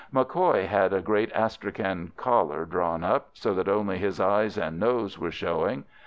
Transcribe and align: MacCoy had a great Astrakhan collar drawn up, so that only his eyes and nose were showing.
MacCoy 0.11 0.65
had 0.65 0.93
a 0.93 0.99
great 0.99 1.31
Astrakhan 1.33 2.13
collar 2.17 2.65
drawn 2.65 3.03
up, 3.03 3.29
so 3.33 3.53
that 3.53 3.69
only 3.69 3.99
his 3.99 4.19
eyes 4.19 4.57
and 4.57 4.79
nose 4.79 5.19
were 5.19 5.29
showing. 5.29 5.83